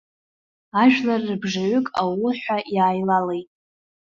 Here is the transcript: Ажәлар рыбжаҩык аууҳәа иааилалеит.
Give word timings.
Ажәлар 0.81 1.21
рыбжаҩык 1.29 1.87
аууҳәа 2.01 2.57
иааилалеит. 2.75 3.49